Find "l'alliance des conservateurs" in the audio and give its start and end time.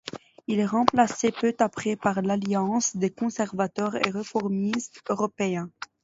2.23-3.97